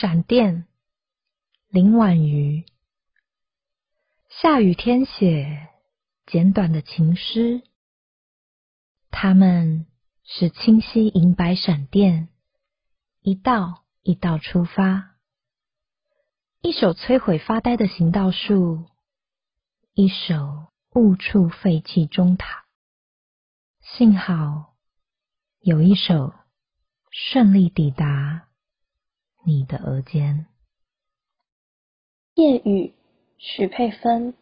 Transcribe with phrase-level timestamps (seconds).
[0.00, 0.66] 闪电，
[1.68, 2.64] 林婉瑜。
[4.30, 5.68] 下雨天写
[6.24, 7.62] 简短的情诗，
[9.10, 9.84] 它们
[10.24, 12.30] 是清晰银白闪电，
[13.20, 15.16] 一道一道出发。
[16.62, 18.86] 一首摧毁发呆的行道树，
[19.92, 22.64] 一首误触废弃钟塔。
[23.82, 24.76] 幸好
[25.58, 26.32] 有一首
[27.10, 28.48] 顺利抵达
[29.44, 30.46] 你的额间。
[32.34, 32.92] 夜雨，
[33.38, 34.34] 许佩芬。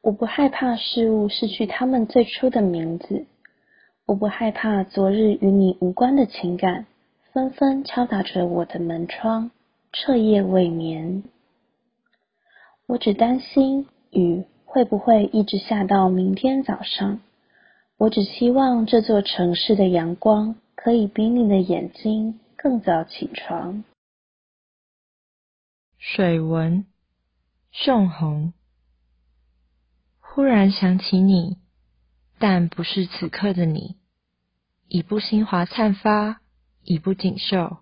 [0.00, 3.26] 我不害怕事物失去他们最初的名字，
[4.04, 6.86] 我不害怕昨日与你无关的情感
[7.32, 9.50] 纷纷敲打着我的门窗。
[9.92, 11.22] 彻夜未眠，
[12.86, 17.20] 我只担心雨会不会一直下到明天早上。
[17.98, 23.82] 我只希望这座城市的阳光可以比你的眼睛更早起床。
[25.98, 26.86] 水纹，
[27.72, 28.52] 宋红。
[30.20, 31.58] 忽然想起你，
[32.38, 33.96] 但不是此刻的你。
[34.86, 36.40] 已不心华灿发，
[36.84, 37.78] 已不锦绣。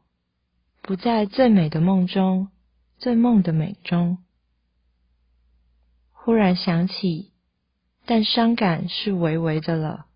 [0.80, 2.48] 不在最美的梦中，
[2.97, 4.24] 最梦的美中。
[6.10, 7.34] 忽然想起，
[8.06, 10.06] 但伤感是微微的了，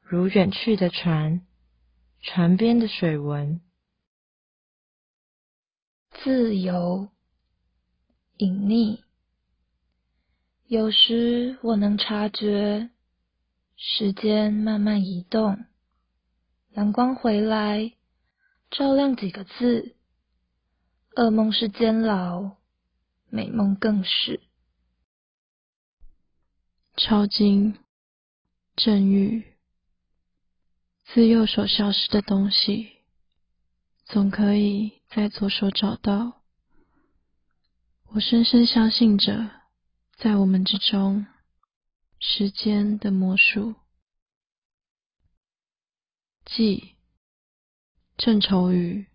[0.00, 1.44] 如远去的船，
[2.20, 3.60] 船边的水纹。
[6.24, 7.10] 自由，
[8.38, 9.00] 隐匿。
[10.66, 12.88] 有时我能察觉，
[13.76, 15.66] 时间慢慢移动，
[16.70, 17.92] 阳光回来。
[18.70, 19.96] 照亮几个字，
[21.14, 22.56] 噩梦是监牢，
[23.28, 24.40] 美梦更是。
[26.96, 27.76] 超经
[28.76, 29.44] 正欲，
[31.04, 32.93] 自右手消失的东西，
[34.04, 36.42] 总可以在左手找到。
[38.04, 39.50] 我深深相信着，
[40.16, 41.26] 在我们之中，
[42.20, 43.74] 时间的魔术。
[46.44, 46.90] 记。
[48.16, 49.06] 正愁雨，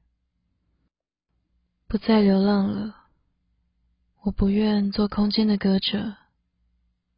[1.87, 3.05] 不再流浪了。
[4.23, 6.17] 我不愿做空间的歌者，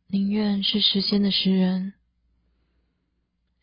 [0.05, 1.95] 宁愿是时间的诗人。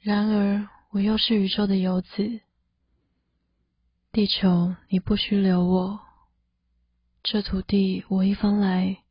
[0.00, 2.40] 然而，我又是宇宙的游子。
[4.18, 6.00] 地球，你不需留我。
[7.22, 9.04] 这土地，我一方来，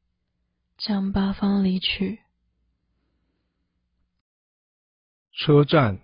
[0.77, 2.19] 将八方离去。
[5.31, 6.01] 车站，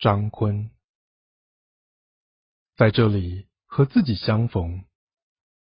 [0.00, 0.72] 张坤。
[2.74, 4.84] 在这里和自己相逢，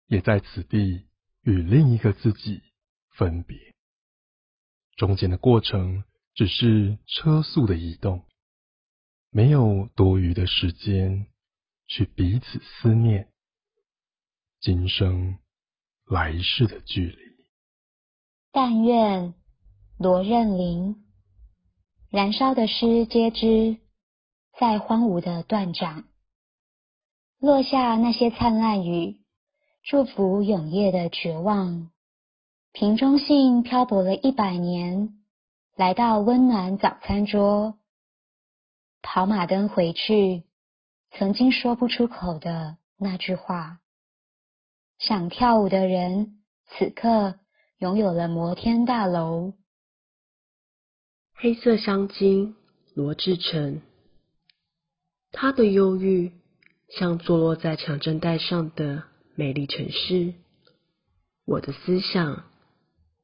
[0.06, 1.06] 也在此地
[1.42, 2.62] 与另一个自己
[3.10, 3.74] 分别。
[4.96, 8.24] 中间的过程只是车速的移动，
[9.28, 11.26] 没有多余的时间
[11.86, 13.28] 去彼此思念
[14.60, 15.38] 今生
[16.06, 17.18] 来世的距离。
[18.52, 19.34] 但愿
[19.98, 21.04] 罗任林，
[22.10, 23.78] 燃烧的诗皆知，
[24.58, 26.04] 在荒芜的断掌。
[27.38, 29.20] 落下那些灿烂雨，
[29.82, 31.90] 祝福永夜的绝望。
[32.72, 35.22] 瓶中信漂泊了一百年，
[35.76, 37.78] 来到温暖早餐桌。
[39.02, 40.44] 跑马灯回去，
[41.12, 43.80] 曾经说不出口的那句话。
[44.98, 47.38] 想跳舞的人，此刻
[47.78, 49.52] 拥有了摩天大楼。
[51.34, 52.56] 黑色香精，
[52.94, 53.82] 罗志成。
[55.32, 56.32] 他的忧郁。
[56.88, 59.02] 像坐落在强震带上的
[59.34, 60.34] 美丽城市，
[61.44, 62.44] 我的思想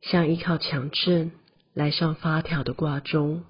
[0.00, 1.30] 像依靠强震
[1.72, 3.44] 来上发条的挂钟。